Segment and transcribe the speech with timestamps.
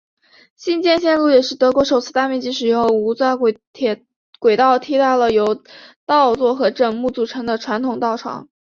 [0.55, 3.37] 新建线路也是德国首次大面积使用无砟
[4.39, 5.63] 轨道替代了由
[6.07, 8.49] 道砟和枕木组成的传统道床。